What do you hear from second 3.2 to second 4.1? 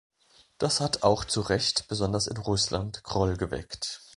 geweckt.